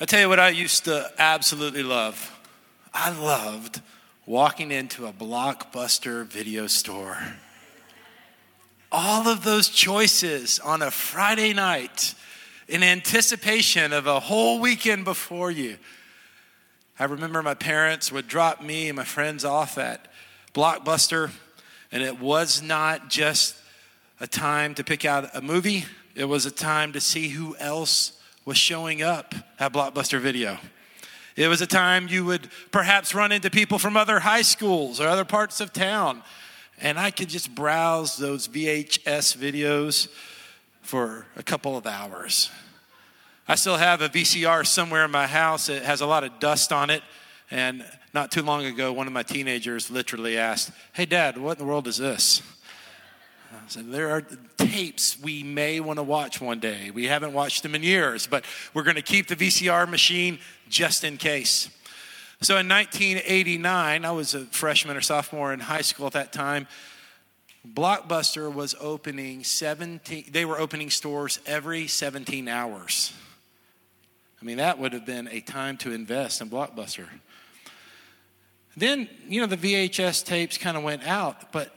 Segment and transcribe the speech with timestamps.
[0.00, 2.32] I tell you what, I used to absolutely love.
[2.94, 3.80] I loved
[4.26, 7.18] walking into a blockbuster video store.
[8.92, 12.14] All of those choices on a Friday night
[12.68, 15.78] in anticipation of a whole weekend before you.
[17.00, 20.06] I remember my parents would drop me and my friends off at
[20.54, 21.32] Blockbuster,
[21.90, 23.56] and it was not just
[24.20, 28.12] a time to pick out a movie, it was a time to see who else
[28.48, 30.56] was showing up at Blockbuster Video.
[31.36, 35.06] It was a time you would perhaps run into people from other high schools or
[35.06, 36.22] other parts of town.
[36.80, 40.08] And I could just browse those VHS videos
[40.80, 42.50] for a couple of hours.
[43.46, 45.68] I still have a VCR somewhere in my house.
[45.68, 47.02] It has a lot of dust on it.
[47.50, 51.66] And not too long ago, one of my teenagers literally asked, Hey, Dad, what in
[51.66, 52.40] the world is this?
[53.68, 54.22] Said, There are
[54.56, 56.90] tapes we may want to watch one day.
[56.90, 60.38] We haven't watched them in years, but we're going to keep the VCR machine
[60.68, 61.68] just in case.
[62.40, 66.66] So in 1989, I was a freshman or sophomore in high school at that time.
[67.66, 73.12] Blockbuster was opening 17, they were opening stores every 17 hours.
[74.40, 77.06] I mean, that would have been a time to invest in Blockbuster.
[78.76, 81.74] Then, you know, the VHS tapes kind of went out, but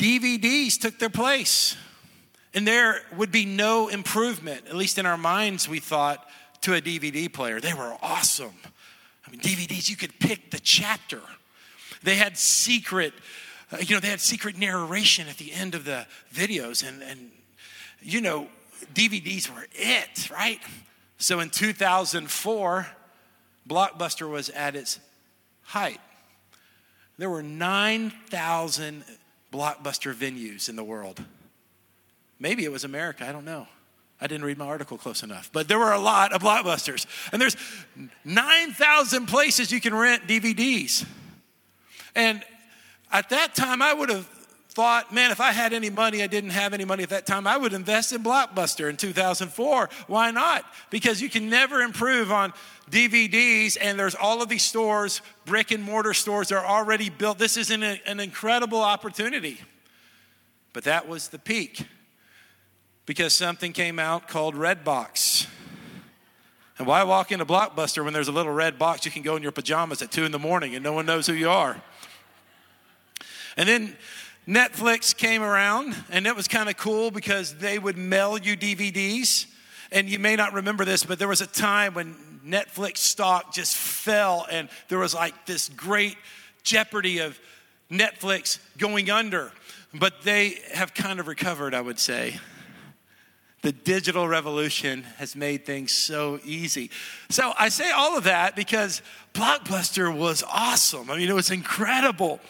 [0.00, 1.76] DVDs took their place.
[2.54, 6.26] And there would be no improvement, at least in our minds, we thought,
[6.62, 7.60] to a DVD player.
[7.60, 8.54] They were awesome.
[9.26, 11.20] I mean, DVDs, you could pick the chapter.
[12.02, 13.12] They had secret
[13.72, 17.30] uh, you know, they had secret narration at the end of the videos, and, and
[18.02, 18.48] you know,
[18.94, 20.60] DVDs were it, right?
[21.18, 22.86] So in 2004,
[23.68, 24.98] Blockbuster was at its
[25.62, 26.00] height.
[27.18, 29.04] There were 9,000
[29.52, 31.22] Blockbuster venues in the world.
[32.38, 33.66] Maybe it was America, I don't know.
[34.20, 37.06] I didn't read my article close enough, but there were a lot of blockbusters.
[37.32, 37.56] And there's
[38.24, 41.06] 9,000 places you can rent DVDs.
[42.14, 42.42] And
[43.10, 44.26] at that time, I would have
[44.68, 47.46] thought, man, if I had any money, I didn't have any money at that time,
[47.46, 49.88] I would invest in Blockbuster in 2004.
[50.06, 50.64] Why not?
[50.90, 52.52] Because you can never improve on
[52.90, 57.38] DVDs, and there's all of these stores, brick and mortar stores, are already built.
[57.38, 59.58] This is an, an incredible opportunity.
[60.72, 61.86] But that was the peak
[63.06, 65.46] because something came out called Redbox.
[66.78, 69.42] And why walk into Blockbuster when there's a little red box you can go in
[69.42, 71.80] your pajamas at 2 in the morning and no one knows who you are?
[73.56, 73.96] And then
[74.48, 79.46] Netflix came around, and it was kind of cool because they would mail you DVDs.
[79.92, 82.16] And you may not remember this, but there was a time when
[82.50, 86.16] Netflix stock just fell, and there was like this great
[86.62, 87.38] jeopardy of
[87.90, 89.52] Netflix going under.
[89.92, 92.38] But they have kind of recovered, I would say.
[93.62, 96.90] The digital revolution has made things so easy.
[97.28, 99.02] So I say all of that because
[99.34, 101.10] Blockbuster was awesome.
[101.10, 102.40] I mean, it was incredible.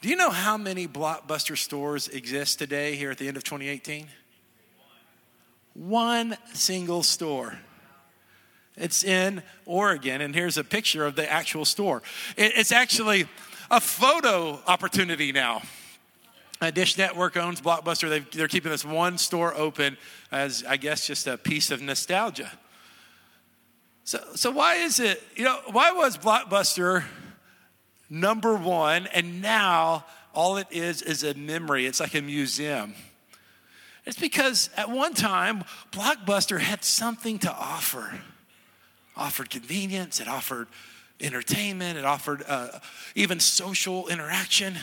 [0.00, 4.06] Do you know how many blockbuster stores exist today here at the end of 2018?
[5.74, 7.58] One single store.
[8.76, 12.02] It's in Oregon, and here's a picture of the actual store.
[12.36, 13.26] It's actually
[13.70, 15.62] a photo opportunity now.
[16.60, 18.22] Uh, Dish Network owns Blockbuster.
[18.30, 19.96] they are keeping this one store open
[20.32, 22.50] as, I guess, just a piece of nostalgia.
[24.04, 27.04] So, so why is it, you know, why was Blockbuster
[28.08, 30.04] number one, and now
[30.34, 31.86] all it is is a memory.
[31.86, 32.94] It's like a museum.
[34.04, 38.20] It's because at one time, Blockbuster had something to offer.
[39.16, 40.68] Offered convenience, it offered
[41.20, 42.80] entertainment, it offered uh,
[43.14, 44.76] even social interaction.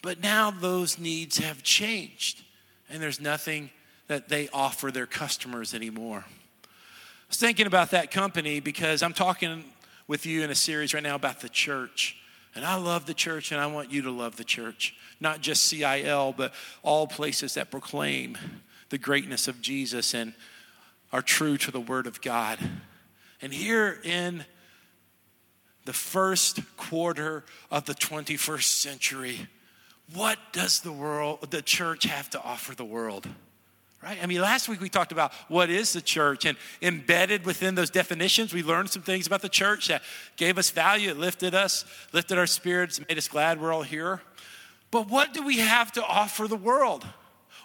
[0.00, 2.42] But now those needs have changed,
[2.88, 3.70] and there's nothing
[4.06, 6.24] that they offer their customers anymore.
[6.26, 9.64] I was thinking about that company because I'm talking
[10.06, 12.16] with you in a series right now about the church.
[12.54, 14.96] And I love the church, and I want you to love the church.
[15.20, 16.52] Not just CIL, but
[16.82, 18.38] all places that proclaim
[18.88, 20.32] the greatness of Jesus and
[21.12, 22.58] are true to the Word of God.
[23.40, 24.44] And here in
[25.84, 29.48] the first quarter of the 21st century,
[30.14, 33.28] what does the world, the church have to offer the world?
[34.02, 34.18] Right?
[34.22, 37.90] I mean, last week we talked about what is the church, and embedded within those
[37.90, 40.02] definitions, we learned some things about the church that
[40.36, 44.22] gave us value, it lifted us, lifted our spirits, made us glad we're all here.
[44.90, 47.06] But what do we have to offer the world?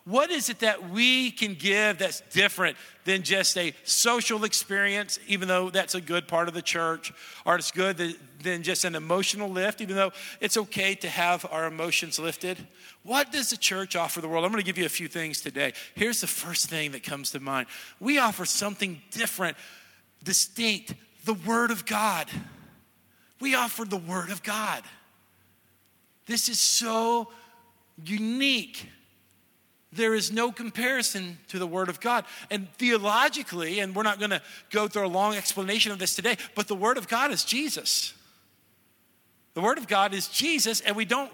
[0.05, 5.47] What is it that we can give that's different than just a social experience, even
[5.47, 7.13] though that's a good part of the church,
[7.45, 10.11] or it's good than just an emotional lift, even though
[10.41, 12.57] it's okay to have our emotions lifted?
[13.03, 14.43] What does the church offer the world?
[14.43, 15.71] I'm going to give you a few things today.
[15.95, 17.67] Here's the first thing that comes to mind
[18.01, 19.55] we offer something different
[20.21, 22.27] distinct the Word of God.
[23.39, 24.83] We offer the Word of God.
[26.25, 27.29] This is so
[28.03, 28.89] unique.
[29.95, 32.25] There is no comparison to the Word of God.
[32.49, 34.41] And theologically, and we're not going to
[34.71, 38.13] go through a long explanation of this today, but the Word of God is Jesus.
[39.53, 41.31] The Word of God is Jesus, and we don't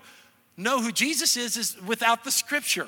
[0.57, 2.87] know who Jesus is, is without the Scripture.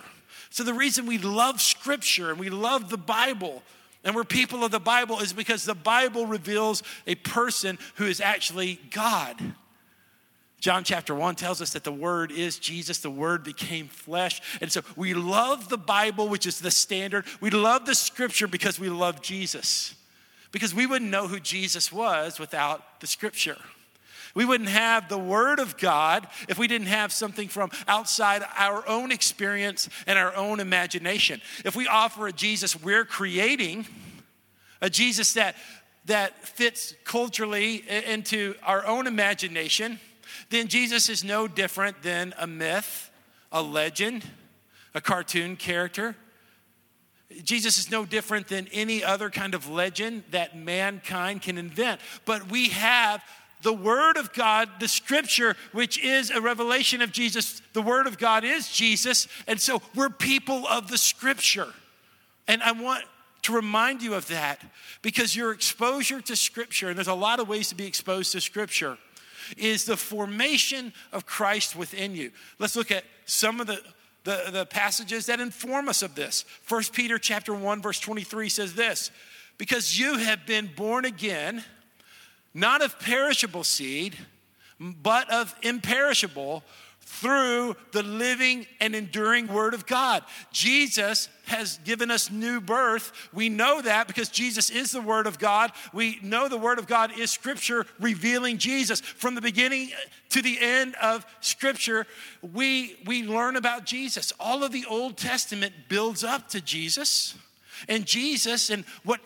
[0.50, 3.64] So the reason we love Scripture and we love the Bible
[4.04, 8.20] and we're people of the Bible is because the Bible reveals a person who is
[8.20, 9.38] actually God.
[10.62, 14.42] John chapter 1 tells us that the Word is Jesus, the Word became flesh.
[14.62, 17.26] And so we love the Bible, which is the standard.
[17.42, 19.96] We love the Scripture because we love Jesus.
[20.52, 23.58] Because we wouldn't know who Jesus was without the Scripture.
[24.36, 28.88] We wouldn't have the Word of God if we didn't have something from outside our
[28.88, 31.42] own experience and our own imagination.
[31.66, 33.88] If we offer a Jesus we're creating,
[34.80, 35.56] a Jesus that,
[36.06, 40.00] that fits culturally into our own imagination,
[40.52, 43.10] then Jesus is no different than a myth,
[43.52, 44.24] a legend,
[44.94, 46.16] a cartoon character.
[47.44, 52.02] Jesus is no different than any other kind of legend that mankind can invent.
[52.26, 53.24] But we have
[53.62, 57.62] the Word of God, the Scripture, which is a revelation of Jesus.
[57.74, 59.28] The Word of God is Jesus.
[59.48, 61.68] And so we're people of the Scripture.
[62.48, 63.06] And I want
[63.44, 64.62] to remind you of that
[65.02, 68.42] because your exposure to Scripture, and there's a lot of ways to be exposed to
[68.42, 68.98] Scripture,
[69.58, 72.32] is the formation of Christ within you.
[72.60, 73.82] Let's look at some of the
[74.24, 76.44] the, the passages that inform us of this.
[76.62, 79.10] First Peter chapter 1, verse 23 says this:
[79.58, 81.64] because you have been born again
[82.54, 84.18] not of perishable seed,
[84.80, 86.64] but of imperishable
[87.20, 90.24] through the living and enduring Word of God.
[90.52, 93.12] Jesus has given us new birth.
[93.34, 95.72] We know that because Jesus is the Word of God.
[95.94, 99.02] We know the Word of God is Scripture revealing Jesus.
[99.02, 99.92] From the beginning
[100.30, 102.08] to the end of Scripture,
[102.42, 104.32] we, we learn about Jesus.
[104.40, 107.36] All of the Old Testament builds up to Jesus.
[107.90, 109.20] And Jesus and what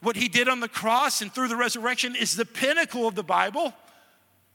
[0.00, 3.22] what he did on the cross and through the resurrection is the pinnacle of the
[3.22, 3.72] Bible.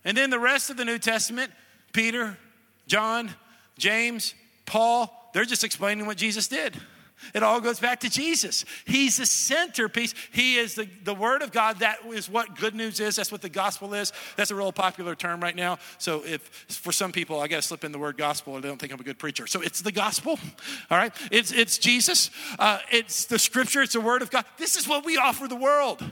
[0.03, 1.51] And then the rest of the New Testament,
[1.93, 2.37] Peter,
[2.87, 3.29] John,
[3.77, 4.33] James,
[4.65, 6.75] Paul, they're just explaining what Jesus did.
[7.33, 8.63] It all goes back to Jesus.
[8.85, 10.13] He's the centerpiece.
[10.31, 11.79] He is the, the Word of God.
[11.79, 13.15] That is what good news is.
[13.15, 14.13] That's what the gospel is.
[14.35, 15.79] That's a real popular term right now.
[15.97, 18.67] So, if for some people, I got to slip in the word gospel or they
[18.67, 19.47] don't think I'm a good preacher.
[19.47, 20.39] So, it's the gospel,
[20.91, 21.11] all right?
[21.31, 22.29] It's, it's Jesus,
[22.59, 24.45] uh, it's the scripture, it's the Word of God.
[24.57, 26.03] This is what we offer the world.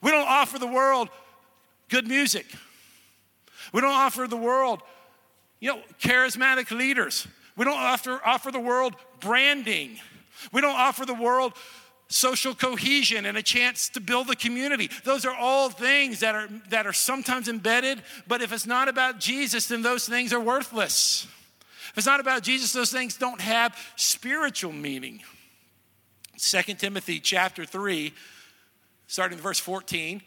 [0.00, 1.08] We don't offer the world
[1.88, 2.46] good music,
[3.74, 4.82] we don't offer the world,
[5.62, 7.28] you know, charismatic leaders.
[7.56, 9.96] We don't offer, offer the world branding.
[10.52, 11.52] We don't offer the world
[12.08, 14.90] social cohesion and a chance to build a community.
[15.04, 19.20] Those are all things that are, that are sometimes embedded, but if it's not about
[19.20, 21.28] Jesus, then those things are worthless.
[21.92, 25.22] If it's not about Jesus, those things don't have spiritual meaning.
[26.38, 28.12] 2 Timothy chapter 3,
[29.06, 30.22] starting in verse 14,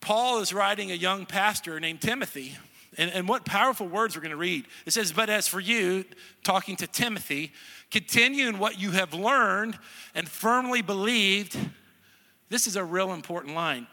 [0.00, 2.56] Paul is writing a young pastor named Timothy.
[2.98, 4.66] And, and what powerful words we're going to read.
[4.84, 6.04] It says, But as for you,
[6.42, 7.52] talking to Timothy,
[7.90, 9.78] continue in what you have learned
[10.14, 11.56] and firmly believed.
[12.48, 13.86] This is a real important line.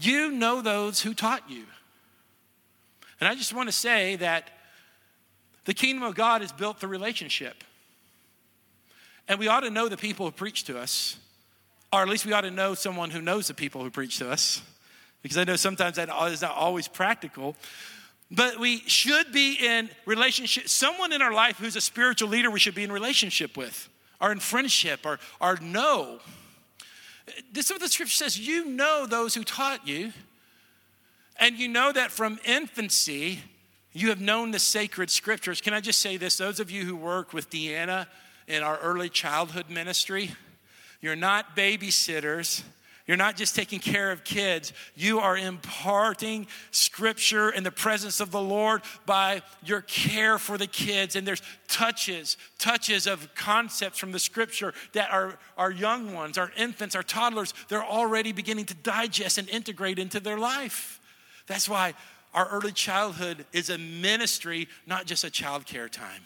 [0.00, 1.64] You know those who taught you.
[3.20, 4.50] And I just want to say that
[5.64, 7.62] the kingdom of God is built through relationship.
[9.28, 11.16] And we ought to know the people who preach to us,
[11.92, 14.30] or at least we ought to know someone who knows the people who preach to
[14.30, 14.62] us,
[15.22, 17.54] because I know sometimes that is not always practical.
[18.34, 22.58] But we should be in relationship, someone in our life who's a spiritual leader we
[22.58, 23.90] should be in relationship with,
[24.22, 26.18] or in friendship, or, or know.
[27.52, 30.12] This is what the scripture says you know those who taught you,
[31.38, 33.40] and you know that from infancy
[33.92, 35.60] you have known the sacred scriptures.
[35.60, 36.38] Can I just say this?
[36.38, 38.06] Those of you who work with Deanna
[38.48, 40.30] in our early childhood ministry,
[41.02, 42.62] you're not babysitters
[43.06, 48.30] you're not just taking care of kids, you are imparting scripture in the presence of
[48.30, 51.16] the Lord by your care for the kids.
[51.16, 56.52] And there's touches, touches of concepts from the scripture that our, our young ones, our
[56.56, 61.00] infants, our toddlers, they're already beginning to digest and integrate into their life.
[61.48, 61.94] That's why
[62.34, 66.22] our early childhood is a ministry, not just a child care time.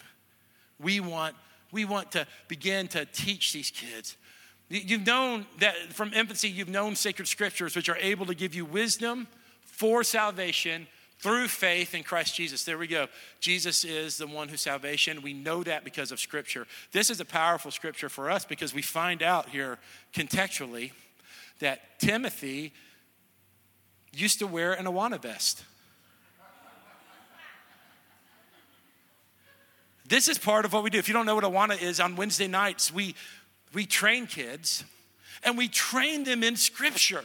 [0.79, 1.35] We want,
[1.73, 4.17] we want to begin to teach these kids
[4.69, 8.65] You've known that from infancy, you've known sacred scriptures, which are able to give you
[8.65, 9.29] wisdom
[9.63, 12.65] for salvation through faith in Christ Jesus.
[12.65, 13.07] There we go.
[13.41, 15.23] Jesus is the one who's salvation.
[15.23, 16.67] We know that because of scripture.
[16.93, 19.79] This is a powerful scripture for us because we find out here
[20.13, 20.93] contextually
[21.61, 22.73] that Timothy
[24.13, 25.65] used to wear an Awana vest.
[30.09, 30.99] This is part of what we do.
[30.99, 33.15] If you don't know what Awana is, on Wednesday nights, we,
[33.77, 34.85] we train kids
[35.45, 37.23] and we train them in Scripture.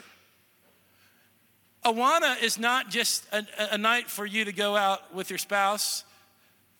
[1.85, 6.03] Awana is not just a, a, night for you to go out with your spouse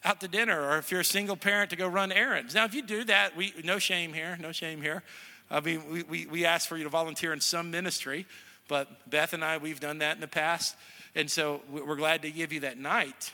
[0.04, 2.54] out to dinner, or if you're a single parent to go run errands.
[2.54, 5.04] Now, if you do that, we no shame here, no shame here.
[5.50, 8.26] I mean, we, we, we ask for you to volunteer in some ministry,
[8.68, 10.76] but Beth and I, we've done that in the past,
[11.16, 13.32] and so we're glad to give you that night.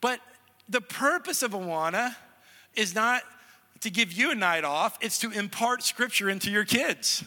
[0.00, 0.20] But
[0.68, 2.14] the purpose of Awana
[2.76, 3.24] is not
[3.80, 7.24] to give you a night off, it's to impart scripture into your kids.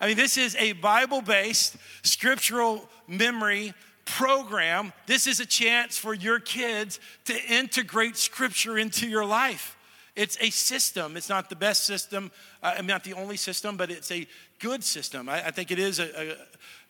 [0.00, 4.92] I mean, this is a Bible based scriptural memory program.
[5.06, 9.76] This is a chance for your kids to integrate scripture into your life.
[10.14, 11.16] It's a system.
[11.16, 12.30] It's not the best system,
[12.62, 14.26] uh, not the only system, but it's a
[14.60, 15.28] good system.
[15.28, 16.36] I, I think it is a,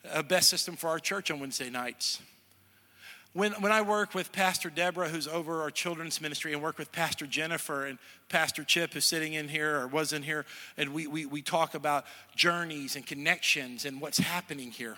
[0.05, 2.21] a, a best system for our church on Wednesday nights.
[3.33, 6.91] When, when I work with Pastor Deborah, who's over our children's ministry, and work with
[6.91, 10.45] Pastor Jennifer and Pastor Chip, who's sitting in here or was in here,
[10.77, 12.05] and we, we, we talk about
[12.35, 14.97] journeys and connections and what's happening here.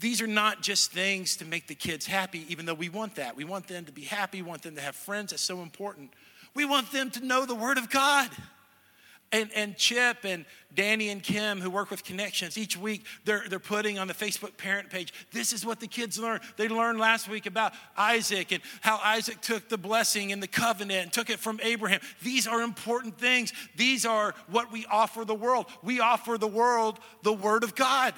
[0.00, 3.36] These are not just things to make the kids happy, even though we want that.
[3.36, 5.30] We want them to be happy, we want them to have friends.
[5.30, 6.10] That's so important.
[6.54, 8.28] We want them to know the Word of God
[9.32, 13.58] and, and Chip and Danny and Kim, who work with Connections, each week they're, they're
[13.58, 16.40] putting on the Facebook parent page, this is what the kids learn.
[16.56, 21.02] They learned last week about Isaac and how Isaac took the blessing and the covenant
[21.02, 22.00] and took it from Abraham.
[22.22, 23.52] These are important things.
[23.76, 25.66] These are what we offer the world.
[25.82, 28.14] We offer the world the Word of God,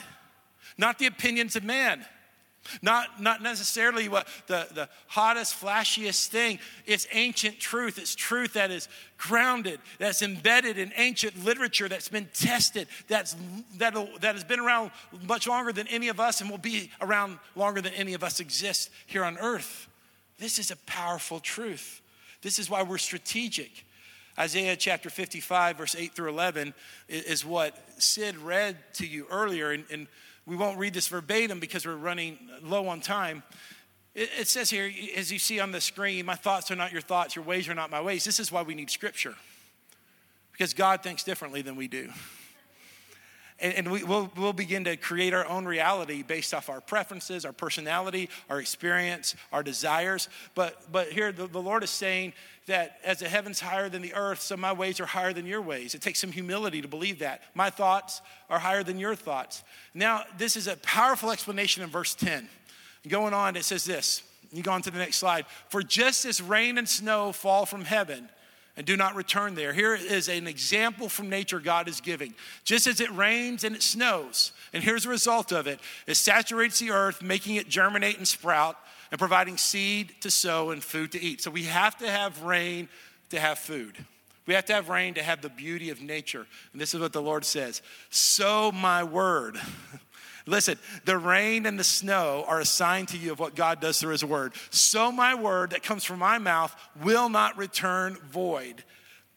[0.76, 2.04] not the opinions of man.
[2.83, 6.59] Not, not necessarily what the, the hottest, flashiest thing.
[6.87, 7.99] It's ancient truth.
[7.99, 13.37] It's truth that is grounded, that's embedded in ancient literature, that's been tested, that's,
[13.78, 14.90] that, that has been around
[15.26, 18.40] much longer than any of us and will be around longer than any of us
[18.40, 19.88] exist here on earth.
[20.38, 22.02] This is a powerful truth.
[22.42, 23.85] This is why we're strategic.
[24.38, 26.75] Isaiah chapter 55, verse 8 through 11,
[27.09, 29.71] is what Sid read to you earlier.
[29.71, 30.09] And, and
[30.46, 33.42] we won't read this verbatim because we're running low on time.
[34.14, 37.00] It, it says here, as you see on the screen, my thoughts are not your
[37.00, 38.24] thoughts, your ways are not my ways.
[38.24, 39.34] This is why we need scripture
[40.54, 42.10] because God thinks differently than we do.
[43.61, 47.44] And, and we, will we'll begin to create our own reality based off our preferences,
[47.44, 50.28] our personality, our experience, our desires.
[50.54, 52.32] But, but here, the, the Lord is saying
[52.66, 55.62] that as the heavens higher than the earth, so my ways are higher than your
[55.62, 55.94] ways.
[55.94, 57.42] It takes some humility to believe that.
[57.54, 59.62] My thoughts are higher than your thoughts.
[59.92, 62.49] Now, this is a powerful explanation in verse 10.
[63.06, 64.23] Going on, it says this.
[64.50, 65.46] You go on to the next slide.
[65.68, 68.28] For just as rain and snow fall from heaven
[68.76, 69.73] and do not return there.
[69.73, 72.35] Here is an example from nature God is giving.
[72.64, 76.78] Just as it rains and it snows, and here's the result of it it saturates
[76.78, 78.76] the earth, making it germinate and sprout
[79.11, 81.43] and providing seed to sow and food to eat.
[81.43, 82.88] So we have to have rain
[83.31, 83.97] to have food.
[84.47, 86.47] We have to have rain to have the beauty of nature.
[86.73, 89.59] And this is what the Lord says Sow my word.
[90.46, 93.98] Listen, the rain and the snow are a sign to you of what God does
[93.98, 94.52] through His word.
[94.70, 98.84] So my word that comes from my mouth will not return void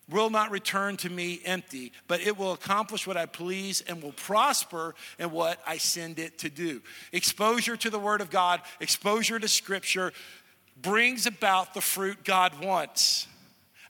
[0.09, 4.13] will not return to me empty, but it will accomplish what I please and will
[4.13, 6.81] prosper in what I send it to do.
[7.11, 10.13] Exposure to the Word of God, exposure to Scripture
[10.81, 13.27] brings about the fruit God wants.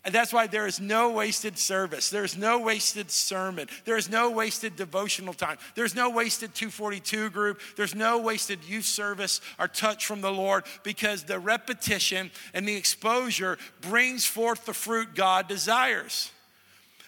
[0.07, 2.09] And that's why there is no wasted service.
[2.09, 3.67] There's no wasted sermon.
[3.83, 5.57] There's no wasted devotional time.
[5.75, 7.59] There's no wasted 242 group.
[7.75, 12.77] There's no wasted youth service or touch from the Lord because the repetition and the
[12.77, 16.31] exposure brings forth the fruit God desires.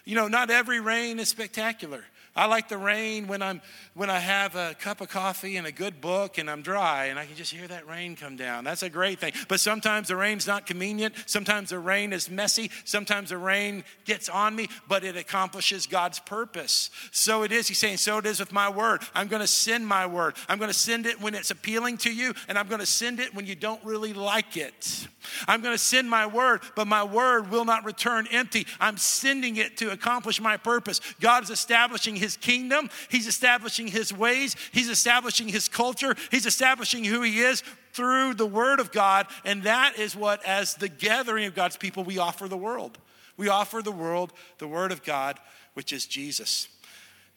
[0.04, 2.04] You know, not every rain is spectacular.
[2.40, 3.62] I like the rain when I'm
[3.96, 7.20] when I have a cup of coffee and a good book and I'm dry and
[7.20, 8.64] I can just hear that rain come down.
[8.64, 9.34] That's a great thing.
[9.50, 11.16] But sometimes the rain's not convenient.
[11.26, 12.72] Sometimes the rain is messy.
[12.86, 16.92] Sometimes the rain gets on me, but it accomplishes God's purpose.
[17.12, 17.68] So it is.
[17.68, 19.02] He's saying, so it is with my word.
[19.14, 20.36] I'm going to send my word.
[20.48, 23.20] I'm going to send it when it's appealing to you, and I'm going to send
[23.20, 25.08] it when you don't really like it.
[25.48, 28.66] I'm going to send my word, but my word will not return empty.
[28.80, 31.02] I'm sending it to accomplish my purpose.
[31.20, 37.04] God is establishing his kingdom, he's establishing his ways, he's establishing his culture, he's establishing
[37.04, 39.28] who he is through the word of God.
[39.46, 42.98] And that is what, as the gathering of God's people, we offer the world.
[43.38, 45.40] We offer the world the word of God,
[45.74, 46.68] which is Jesus.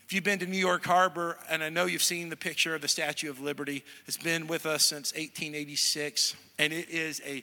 [0.05, 2.83] If you've been to New York Harbor, and I know you've seen the picture of
[2.83, 7.43] the Statue of Liberty, it's been with us since 1886, and it is a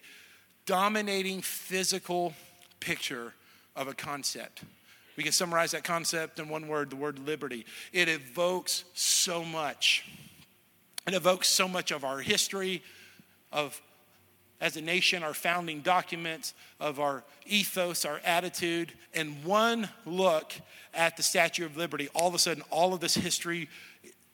[0.66, 2.34] dominating physical
[2.80, 3.34] picture
[3.76, 4.62] of a concept.
[5.20, 7.66] We can summarize that concept in one word the word liberty.
[7.92, 10.10] It evokes so much.
[11.06, 12.82] It evokes so much of our history,
[13.52, 13.82] of
[14.62, 18.94] as a nation, our founding documents, of our ethos, our attitude.
[19.14, 20.54] And one look
[20.94, 23.68] at the Statue of Liberty, all of a sudden, all of this history,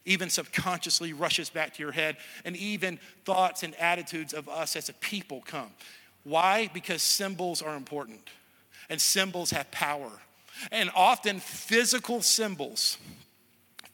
[0.05, 4.87] even subconsciously, rushes back to your head, and even thoughts and attitudes of us as
[4.87, 5.71] a people come.
[6.25, 6.69] Why?
[6.75, 8.29] Because symbols are important,
[8.87, 10.11] and symbols have power.
[10.71, 12.97] And often, physical symbols,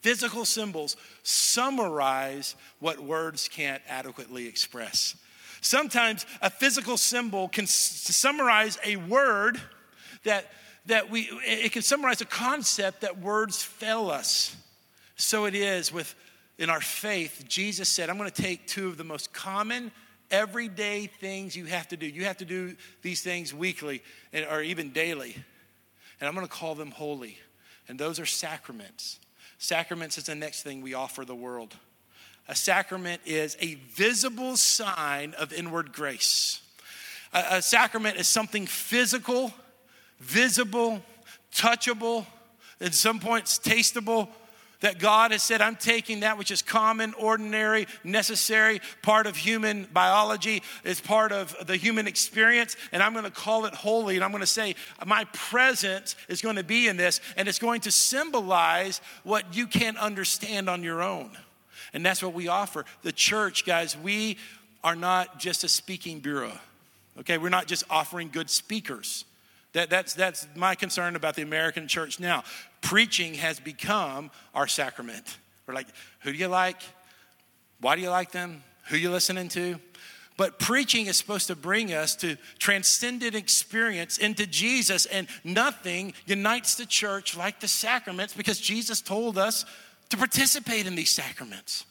[0.00, 5.16] physical symbols summarize what words can't adequately express.
[5.60, 9.60] Sometimes a physical symbol can summarize a word
[10.24, 10.50] that,
[10.86, 14.56] that we, it can summarize a concept that words fail us.
[15.16, 16.14] So it is with
[16.58, 17.44] in our faith.
[17.48, 19.92] Jesus said, I'm going to take two of the most common
[20.30, 22.06] everyday things you have to do.
[22.06, 24.02] You have to do these things weekly
[24.50, 25.36] or even daily
[26.22, 27.36] and I'm going to call them holy.
[27.88, 29.18] And those are sacraments.
[29.58, 31.74] Sacraments is the next thing we offer the world.
[32.46, 36.62] A sacrament is a visible sign of inward grace.
[37.32, 39.52] A, a sacrament is something physical,
[40.20, 41.02] visible,
[41.52, 42.24] touchable,
[42.80, 44.28] at some points tasteable,
[44.82, 49.88] that God has said, I'm taking that which is common, ordinary, necessary, part of human
[49.92, 54.16] biology, is part of the human experience, and I'm going to call it holy.
[54.16, 57.58] And I'm going to say, my presence is going to be in this, and it's
[57.58, 61.30] going to symbolize what you can't understand on your own.
[61.94, 62.84] And that's what we offer.
[63.02, 64.38] The church, guys, we
[64.84, 66.52] are not just a speaking bureau.
[67.20, 69.24] Okay, we're not just offering good speakers.
[69.72, 72.44] That, that's, that's my concern about the American church now.
[72.82, 75.38] Preaching has become our sacrament.
[75.66, 75.88] We're like,
[76.20, 76.80] who do you like?
[77.80, 78.62] Why do you like them?
[78.88, 79.78] Who you listening to?
[80.36, 86.74] But preaching is supposed to bring us to transcendent experience into Jesus, and nothing unites
[86.74, 89.64] the church like the sacraments because Jesus told us
[90.08, 91.84] to participate in these sacraments.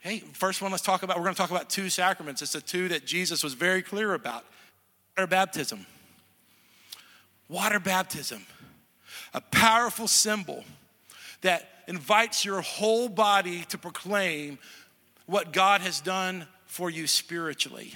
[0.00, 2.42] Hey, first one, let's talk about, we're going to talk about two sacraments.
[2.42, 4.44] It's the two that Jesus was very clear about.
[5.16, 5.86] Water baptism
[7.48, 8.44] water baptism,
[9.32, 10.64] a powerful symbol
[11.42, 14.58] that invites your whole body to proclaim
[15.26, 17.94] what God has done for you spiritually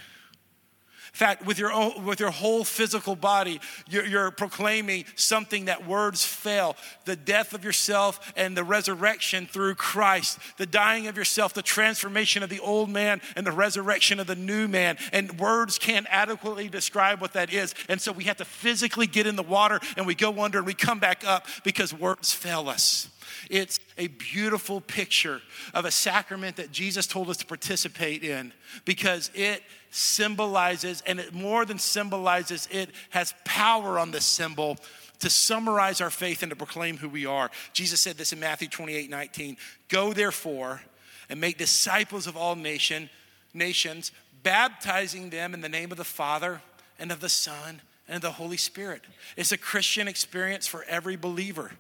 [1.19, 6.25] fact, with your, own, with your whole physical body, you're, you're proclaiming something that words
[6.25, 6.77] fail
[7.07, 12.45] the death of yourself and the resurrection through Christ, the dying of yourself, the transformation
[12.45, 14.97] of the old man and the resurrection of the new man.
[15.13, 17.75] And words can't adequately describe what that is.
[17.89, 20.67] And so we have to physically get in the water and we go under and
[20.67, 23.09] we come back up because words fail us.
[23.51, 25.41] It's a beautiful picture
[25.75, 28.53] of a sacrament that Jesus told us to participate in
[28.85, 34.77] because it symbolizes, and it more than symbolizes, it has power on the symbol
[35.21, 37.51] to summarize our faith and to proclaim who we are.
[37.73, 39.57] Jesus said this in Matthew 28 19.
[39.89, 40.83] Go therefore
[41.29, 43.11] and make disciples of all nation,
[43.53, 44.13] nations,
[44.43, 46.63] baptizing them in the name of the Father
[46.99, 49.03] and of the Son and of the Holy Spirit.
[49.37, 51.73] It's a Christian experience for every believer.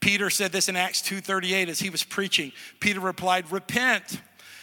[0.00, 2.52] Peter said this in Acts 2:38 as he was preaching.
[2.80, 4.20] Peter replied, "Repent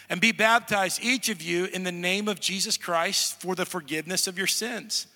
[0.09, 4.27] and be baptized each of you in the name of Jesus Christ for the forgiveness
[4.27, 5.07] of your sins."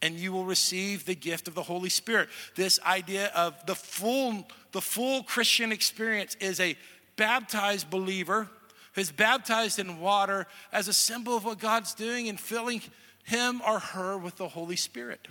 [0.00, 2.28] And you will receive the gift of the Holy Spirit.
[2.56, 6.76] This idea of the full the full Christian experience is a
[7.16, 8.50] baptized believer
[8.94, 12.82] who's baptized in water as a symbol of what God's doing in filling
[13.24, 15.28] him or her with the Holy Spirit.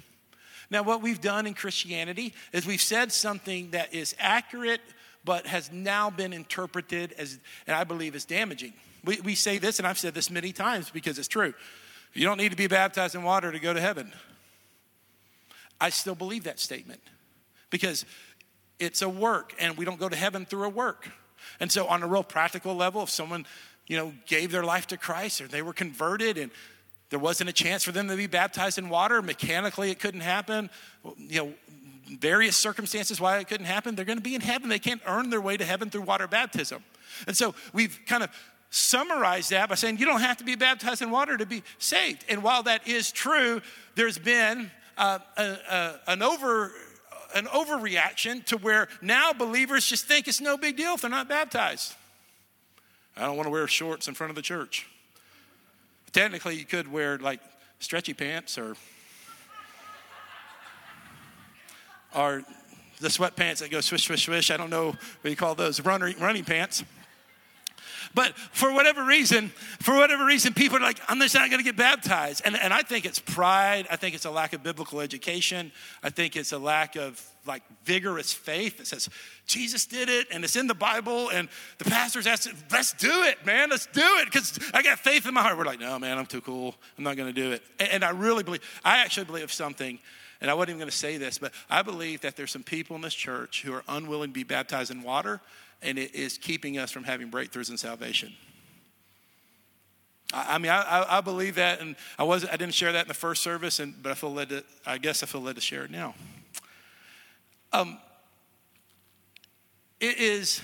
[0.72, 4.80] Now, what we've done in Christianity is we've said something that is accurate,
[5.26, 8.74] but has now been interpreted as, and I believe is damaging.
[9.04, 11.54] We, we say this, and I've said this many times because it's true.
[12.14, 14.14] You don't need to be baptized in water to go to heaven.
[15.80, 17.02] I still believe that statement
[17.70, 18.06] because
[18.80, 21.10] it's a work, and we don't go to heaven through a work.
[21.60, 23.46] And so, on a real practical level, if someone
[23.88, 26.52] you know gave their life to Christ or they were converted and
[27.12, 29.22] there wasn't a chance for them to be baptized in water.
[29.22, 30.70] Mechanically, it couldn't happen.
[31.18, 31.54] You know,
[32.20, 33.96] various circumstances why it couldn't happen.
[33.96, 34.70] They're going to be in heaven.
[34.70, 36.84] They can't earn their way to heaven through water baptism.
[37.28, 38.30] And so we've kind of
[38.70, 42.26] summarized that by saying you don't have to be baptized in water to be saved.
[42.30, 43.62] And while that is true,
[43.96, 46.72] there's been uh, a, a, an over
[47.34, 51.30] an overreaction to where now believers just think it's no big deal if they're not
[51.30, 51.96] baptized.
[53.16, 54.86] I don't want to wear shorts in front of the church.
[56.14, 57.40] Technically, you could wear like
[57.80, 58.76] stretchy pants or
[62.14, 62.44] or
[63.00, 64.52] the sweatpants that go swish, swish, swish.
[64.52, 64.88] I don't know
[65.22, 66.84] what you call those running, running pants.
[68.14, 71.64] But for whatever reason, for whatever reason, people are like, I'm just not going to
[71.64, 72.42] get baptized.
[72.46, 73.88] And, and I think it's pride.
[73.90, 75.72] I think it's a lack of biblical education.
[76.04, 79.10] I think it's a lack of like vigorous faith that says
[79.48, 83.44] Jesus did it and it's in the Bible and the pastor's asked, let's do it,
[83.46, 85.58] man, let's do it because I got faith in my heart.
[85.58, 86.76] We're like, no, man, I'm too cool.
[86.98, 87.64] I'm not going to do it.
[87.80, 90.00] And, I really believe, I actually believe something,
[90.40, 92.96] and I wasn't even going to say this, but I believe that there's some people
[92.96, 95.40] in this church who are unwilling to be baptized in water
[95.82, 98.34] and it is keeping us from having breakthroughs in salvation.
[100.34, 103.14] I, mean, I, I, believe that, and I was I didn't share that in the
[103.14, 104.64] first service, and but I feel led to.
[104.86, 106.16] I guess I feel led to share it now.
[107.74, 107.98] Um,
[110.00, 110.62] it is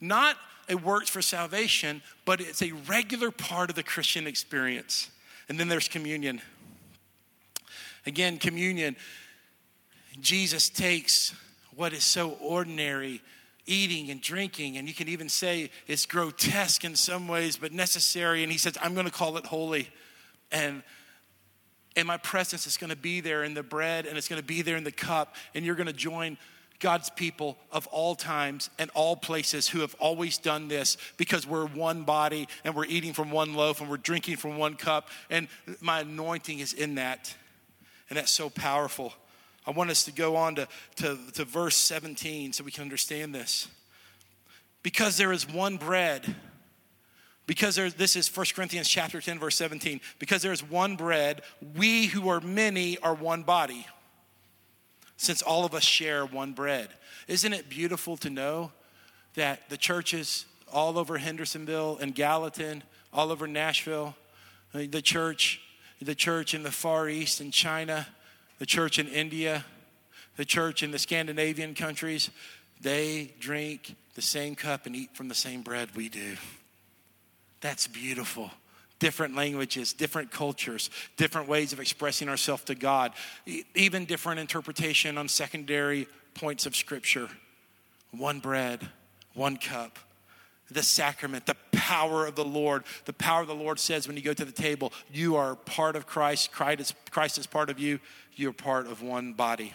[0.00, 0.36] not
[0.68, 5.10] a works for salvation, but it's a regular part of the Christian experience.
[5.48, 6.40] And then there's communion.
[8.04, 8.96] Again, communion.
[10.20, 11.34] Jesus takes
[11.74, 13.20] what is so ordinary
[13.66, 18.42] eating and drinking, and you can even say it's grotesque in some ways, but necessary.
[18.42, 19.88] And he says, I'm going to call it holy.
[20.52, 20.82] And
[21.96, 24.46] and my presence is going to be there in the bread and it's going to
[24.46, 26.36] be there in the cup and you're going to join
[26.78, 31.66] God's people of all times and all places who have always done this because we're
[31.66, 35.48] one body and we're eating from one loaf and we're drinking from one cup and
[35.80, 37.34] my anointing is in that
[38.10, 39.14] and that's so powerful
[39.66, 43.34] I want us to go on to, to, to verse 17 so we can understand
[43.34, 43.68] this.
[44.82, 46.36] Because there is one bread,
[47.46, 50.00] because there, this is 1 Corinthians chapter 10, verse 17.
[50.20, 51.42] Because there is one bread,
[51.76, 53.86] we who are many are one body,
[55.16, 56.88] since all of us share one bread.
[57.26, 58.70] Isn't it beautiful to know
[59.34, 64.14] that the churches all over Hendersonville and Gallatin, all over Nashville,
[64.72, 65.60] the church,
[66.00, 68.06] the church in the Far East in China,
[68.58, 69.64] the church in India,
[70.36, 72.30] the church in the Scandinavian countries,
[72.80, 76.36] they drink the same cup and eat from the same bread we do.
[77.60, 78.50] That's beautiful.
[78.98, 83.12] Different languages, different cultures, different ways of expressing ourselves to God,
[83.74, 87.28] even different interpretation on secondary points of Scripture.
[88.10, 88.88] One bread,
[89.34, 89.98] one cup
[90.70, 92.84] the sacrament, the power of the Lord.
[93.04, 95.96] The power of the Lord says when you go to the table, you are part
[95.96, 98.00] of Christ, Christ is, Christ is part of you,
[98.34, 99.72] you're part of one body.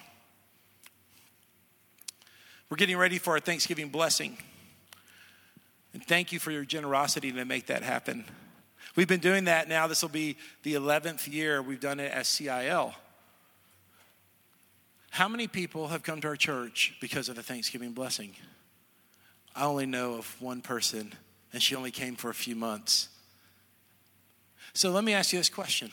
[2.70, 4.38] We're getting ready for our Thanksgiving blessing.
[5.94, 8.24] And thank you for your generosity to make that happen.
[8.96, 9.88] We've been doing that now.
[9.88, 12.94] This will be the 11th year we've done it as CIL.
[15.10, 18.36] How many people have come to our church because of the Thanksgiving blessing?
[19.56, 21.14] I only know of one person,
[21.54, 23.10] and she only came for a few months.
[24.74, 25.92] So let me ask you this question.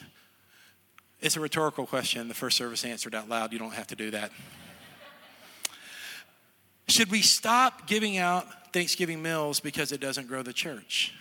[1.20, 2.28] It's a rhetorical question.
[2.28, 3.52] The first service answered out loud.
[3.52, 4.30] You don't have to do that.
[6.88, 11.12] Should we stop giving out Thanksgiving meals because it doesn't grow the church?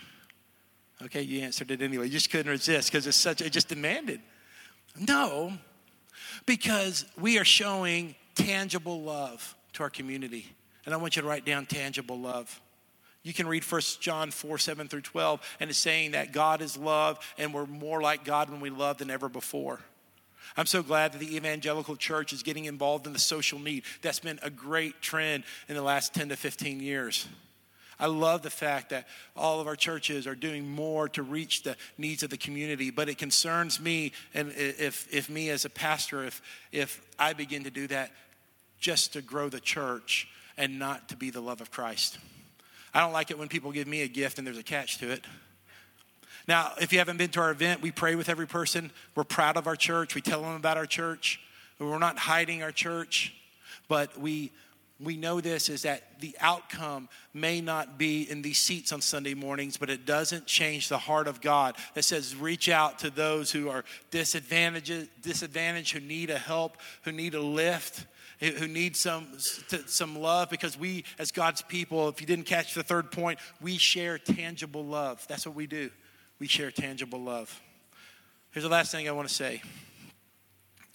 [1.02, 2.06] Okay, you answered it anyway.
[2.06, 4.20] You just couldn't resist because it's such, it just demanded.
[4.98, 5.52] No,
[6.46, 10.46] because we are showing tangible love to our community.
[10.88, 12.62] And I want you to write down tangible love.
[13.22, 16.78] You can read 1 John 4 7 through 12, and it's saying that God is
[16.78, 19.80] love, and we're more like God when we love than ever before.
[20.56, 23.82] I'm so glad that the evangelical church is getting involved in the social need.
[24.00, 27.28] That's been a great trend in the last 10 to 15 years.
[28.00, 31.76] I love the fact that all of our churches are doing more to reach the
[31.98, 36.24] needs of the community, but it concerns me, and if, if me as a pastor,
[36.24, 36.40] if,
[36.72, 38.10] if I begin to do that
[38.80, 42.18] just to grow the church, and not to be the love of Christ.
[42.92, 45.10] I don't like it when people give me a gift and there's a catch to
[45.10, 45.24] it.
[46.46, 48.90] Now, if you haven't been to our event, we pray with every person.
[49.14, 50.14] We're proud of our church.
[50.14, 51.40] We tell them about our church.
[51.78, 53.34] We're not hiding our church,
[53.86, 54.50] but we
[55.00, 59.34] we know this is that the outcome may not be in these seats on Sunday
[59.34, 63.52] mornings, but it doesn't change the heart of God that says, reach out to those
[63.52, 68.06] who are disadvantaged, disadvantaged who need a help, who need a lift
[68.40, 69.26] who need some,
[69.86, 73.78] some love because we, as God's people, if you didn't catch the third point, we
[73.78, 75.24] share tangible love.
[75.28, 75.90] That's what we do.
[76.38, 77.60] We share tangible love.
[78.52, 79.60] Here's the last thing I want to say.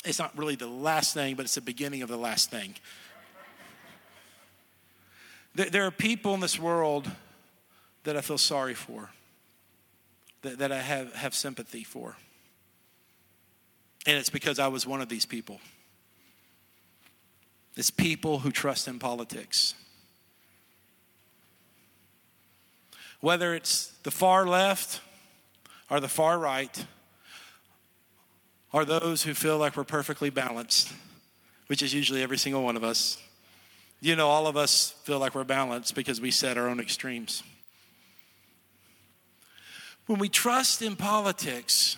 [0.05, 2.75] It's not really the last thing, but it's the beginning of the last thing.
[5.55, 7.09] There are people in this world
[8.05, 9.09] that I feel sorry for,
[10.41, 12.15] that, that I have, have sympathy for.
[14.05, 15.61] And it's because I was one of these people.
[17.75, 19.73] It's people who trust in politics.
[23.19, 25.01] Whether it's the far left
[25.89, 26.85] or the far right,
[28.71, 30.91] or those who feel like we're perfectly balanced,
[31.67, 33.21] which is usually every single one of us.
[34.01, 37.43] You know, all of us feel like we're balanced because we set our own extremes.
[40.07, 41.95] When we trust in politics,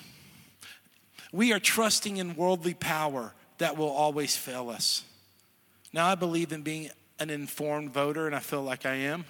[1.32, 5.04] we are trusting in worldly power that will always fail us.
[5.96, 9.24] Now, I believe in being an informed voter, and I feel like I am.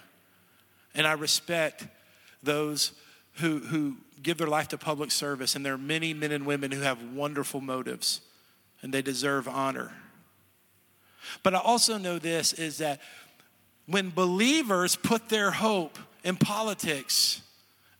[0.96, 1.86] And I respect
[2.42, 2.90] those
[3.34, 6.72] who, who give their life to public service, and there are many men and women
[6.72, 8.20] who have wonderful motives,
[8.82, 9.92] and they deserve honor.
[11.44, 13.00] But I also know this is that
[13.86, 17.42] when believers put their hope in politics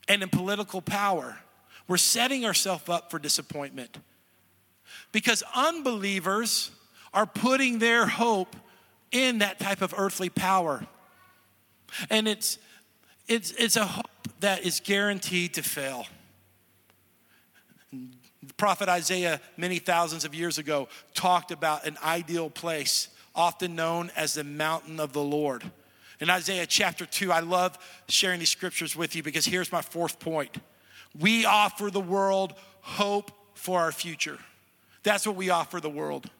[0.08, 1.38] and in political power,
[1.86, 3.96] we're setting ourselves up for disappointment.
[5.12, 6.72] Because unbelievers
[7.16, 8.54] are putting their hope
[9.10, 10.86] in that type of earthly power.
[12.10, 12.58] And it's,
[13.26, 14.06] it's, it's a hope
[14.40, 16.04] that is guaranteed to fail.
[17.90, 24.12] The prophet Isaiah, many thousands of years ago, talked about an ideal place, often known
[24.14, 25.64] as the mountain of the Lord.
[26.20, 30.18] In Isaiah chapter 2, I love sharing these scriptures with you because here's my fourth
[30.18, 30.54] point.
[31.18, 32.52] We offer the world
[32.82, 34.38] hope for our future.
[35.02, 36.30] That's what we offer the world.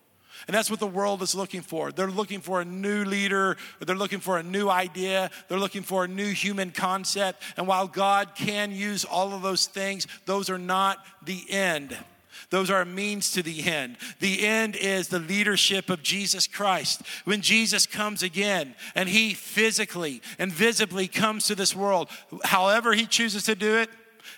[0.47, 1.93] And that's what the world is looking for.
[1.93, 6.05] They're looking for a new leader, they're looking for a new idea, they're looking for
[6.05, 7.43] a new human concept.
[7.57, 11.97] And while God can use all of those things, those are not the end.
[12.51, 13.97] Those are means to the end.
[14.21, 17.03] The end is the leadership of Jesus Christ.
[17.25, 22.09] When Jesus comes again and he physically and visibly comes to this world,
[22.45, 23.91] however he chooses to do it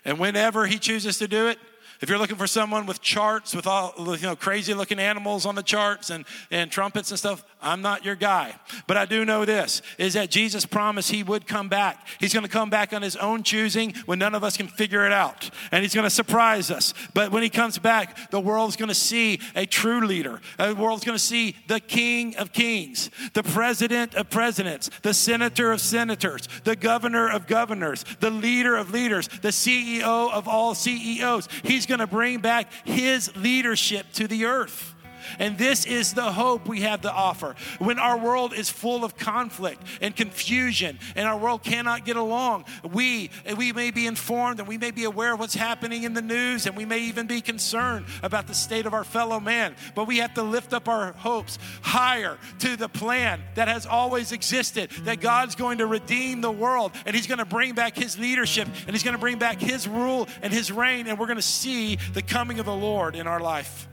[0.05, 1.59] and whenever he chooses to do it,
[2.01, 5.57] if you're looking for someone with charts, with all you know, crazy looking animals on
[5.57, 8.55] the charts and, and trumpets and stuff, I'm not your guy.
[8.87, 12.07] But I do know this is that Jesus promised he would come back.
[12.21, 15.05] He's going to come back on his own choosing when none of us can figure
[15.07, 15.51] it out.
[15.73, 16.95] And he's going to surprise us.
[17.15, 20.41] But when he comes back, the world's going to see a true leader.
[20.57, 25.15] Uh, the world's going to see the king of kings, the president of presidents, the
[25.15, 30.77] senator of senators, the governor of governors, the leader of leaders, the CEO of all
[30.77, 31.49] CEOs.
[31.65, 34.95] He's going to bring back his leadership to the earth.
[35.39, 37.55] And this is the hope we have to offer.
[37.79, 42.65] When our world is full of conflict and confusion and our world cannot get along,
[42.83, 46.23] we, we may be informed and we may be aware of what's happening in the
[46.23, 49.75] news and we may even be concerned about the state of our fellow man.
[49.95, 54.33] But we have to lift up our hopes higher to the plan that has always
[54.33, 58.19] existed that God's going to redeem the world and He's going to bring back His
[58.19, 61.37] leadership and He's going to bring back His rule and His reign, and we're going
[61.37, 63.89] to see the coming of the Lord in our life.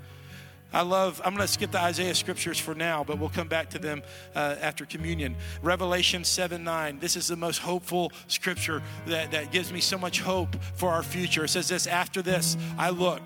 [0.75, 3.69] I love, I'm going to skip the Isaiah scriptures for now, but we'll come back
[3.69, 4.03] to them
[4.35, 5.37] uh, after communion.
[5.61, 6.99] Revelation 7 9.
[6.99, 11.01] This is the most hopeful scripture that, that gives me so much hope for our
[11.01, 11.45] future.
[11.45, 13.21] It says this After this, I look,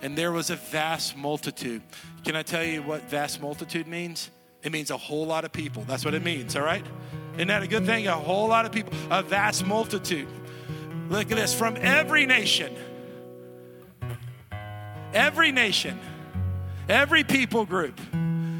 [0.00, 1.82] and there was a vast multitude.
[2.24, 4.30] Can I tell you what vast multitude means?
[4.62, 5.84] It means a whole lot of people.
[5.86, 6.86] That's what it means, all right?
[7.34, 8.06] Isn't that a good thing?
[8.06, 10.28] A whole lot of people, a vast multitude.
[11.10, 12.74] Look at this from every nation.
[15.12, 16.00] Every nation
[16.88, 17.98] every people group,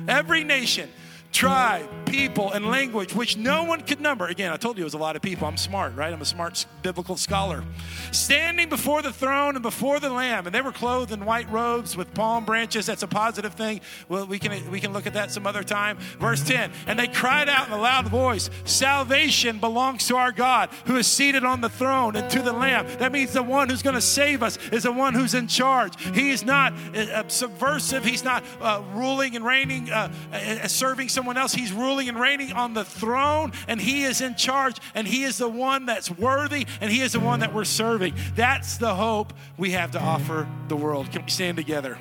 [0.08, 0.88] every nation,
[1.34, 4.26] tribe, people, and language which no one could number.
[4.28, 5.48] Again, I told you it was a lot of people.
[5.48, 6.12] I'm smart, right?
[6.12, 7.64] I'm a smart biblical scholar.
[8.12, 11.96] Standing before the throne and before the Lamb, and they were clothed in white robes
[11.96, 12.86] with palm branches.
[12.86, 13.80] That's a positive thing.
[14.08, 15.98] Well, we can we can look at that some other time.
[16.20, 16.70] Verse 10.
[16.86, 21.08] And they cried out in a loud voice, Salvation belongs to our God who is
[21.08, 22.86] seated on the throne and to the Lamb.
[22.98, 26.00] That means the one who's going to save us is the one who's in charge.
[26.14, 28.04] He's not uh, subversive.
[28.04, 31.54] He's not uh, ruling and reigning, uh, uh serving someone else.
[31.54, 35.24] He's ruling ruling and reigning on the throne, and He is in charge, and He
[35.24, 38.14] is the one that's worthy, and He is the one that we're serving.
[38.34, 41.12] That's the hope we have to offer the world.
[41.12, 41.98] Can we stand together?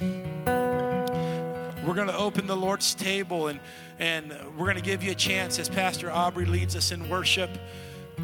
[0.00, 3.60] We're going to open the Lord's table, and,
[3.98, 7.50] and we're going to give you a chance as Pastor Aubrey leads us in worship.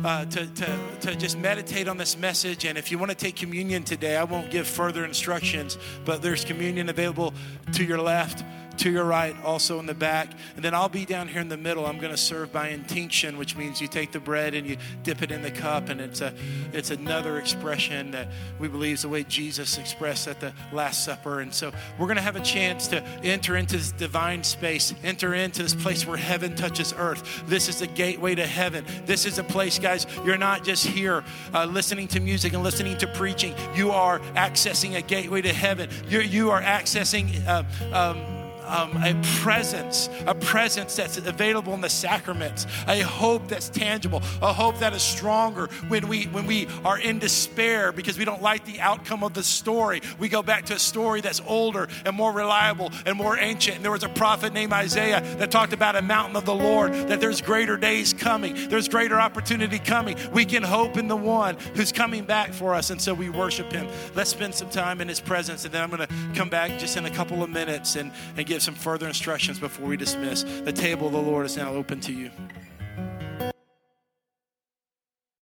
[0.05, 2.65] Uh, to, to, to just meditate on this message.
[2.65, 6.45] And if you want to take communion today, I won't give further instructions, but there's
[6.45, 7.35] communion available
[7.73, 8.45] to your left
[8.81, 10.31] to your right, also in the back.
[10.57, 11.85] And then I'll be down here in the middle.
[11.85, 15.23] I'm going to serve by intinction, which means you take the bread and you dip
[15.23, 15.91] it in the cup.
[15.91, 16.33] And it's, a,
[16.73, 21.41] it's another expression that we believe is the way Jesus expressed at the Last Supper.
[21.41, 25.35] And so we're going to have a chance to enter into this divine space, enter
[25.35, 27.43] into this place where heaven touches earth.
[27.47, 28.87] This is the gateway to heaven.
[29.05, 32.97] This is a place, guys, you're not just here uh, listening to music and listening
[32.99, 33.55] to preaching.
[33.75, 35.91] You are accessing a gateway to heaven.
[36.09, 37.47] You're, you are accessing.
[37.47, 37.65] Uh,
[37.95, 38.40] um,
[38.71, 44.53] um, a presence, a presence that's available in the sacraments, a hope that's tangible, a
[44.53, 48.65] hope that is stronger when we when we are in despair because we don't like
[48.65, 50.01] the outcome of the story.
[50.19, 53.77] We go back to a story that's older and more reliable and more ancient.
[53.77, 56.93] And there was a prophet named Isaiah that talked about a mountain of the Lord,
[56.93, 60.17] that there's greater days coming, there's greater opportunity coming.
[60.33, 63.73] We can hope in the one who's coming back for us, and so we worship
[63.73, 63.89] him.
[64.15, 66.97] Let's spend some time in his presence, and then I'm going to come back just
[66.97, 70.43] in a couple of minutes and, and give some further instructions before we dismiss.
[70.43, 72.31] The table of the Lord is now open to you.